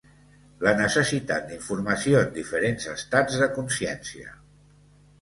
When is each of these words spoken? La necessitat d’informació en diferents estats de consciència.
La 0.67 0.71
necessitat 0.79 1.45
d’informació 1.51 2.23
en 2.23 2.33
diferents 2.41 2.91
estats 2.97 3.41
de 3.45 3.53
consciència. 3.63 4.39